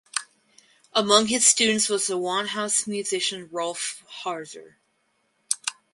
Among 0.93 1.27
his 1.27 1.45
students 1.45 1.87
was 1.87 2.07
the 2.07 2.17
Gewandhaus 2.17 2.87
musician 2.87 3.47
Rolf 3.51 4.03
Harzer. 4.23 4.77